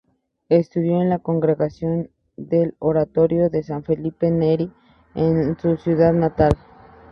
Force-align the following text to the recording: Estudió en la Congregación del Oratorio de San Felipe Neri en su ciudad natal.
Estudió 0.49 0.99
en 1.03 1.09
la 1.11 1.19
Congregación 1.19 2.09
del 2.35 2.73
Oratorio 2.79 3.51
de 3.51 3.61
San 3.61 3.83
Felipe 3.83 4.31
Neri 4.31 4.73
en 5.13 5.55
su 5.59 5.77
ciudad 5.77 6.11
natal. 6.11 6.53